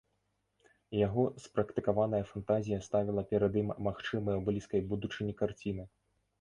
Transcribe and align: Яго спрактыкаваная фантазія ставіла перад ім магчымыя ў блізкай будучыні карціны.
Яго 1.07 1.23
спрактыкаваная 1.43 2.23
фантазія 2.31 2.79
ставіла 2.87 3.27
перад 3.35 3.53
ім 3.63 3.69
магчымыя 3.91 4.35
ў 4.41 4.43
блізкай 4.51 4.81
будучыні 4.91 5.33
карціны. 5.47 5.83